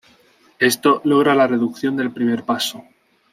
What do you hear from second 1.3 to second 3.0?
la reducción del primer paso.